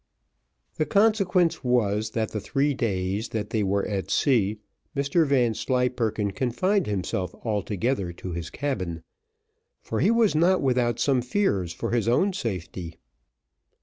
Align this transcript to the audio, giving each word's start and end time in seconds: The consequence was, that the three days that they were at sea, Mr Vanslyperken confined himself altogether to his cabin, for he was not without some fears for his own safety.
The 0.77 0.87
consequence 0.87 1.63
was, 1.63 2.09
that 2.17 2.31
the 2.31 2.39
three 2.39 2.73
days 2.73 3.29
that 3.29 3.51
they 3.51 3.61
were 3.61 3.85
at 3.85 4.09
sea, 4.09 4.57
Mr 4.97 5.27
Vanslyperken 5.27 6.31
confined 6.31 6.87
himself 6.87 7.35
altogether 7.45 8.11
to 8.13 8.31
his 8.31 8.49
cabin, 8.49 9.03
for 9.83 9.99
he 9.99 10.09
was 10.09 10.33
not 10.33 10.59
without 10.59 10.97
some 10.99 11.21
fears 11.21 11.71
for 11.71 11.91
his 11.91 12.07
own 12.07 12.33
safety. 12.33 12.95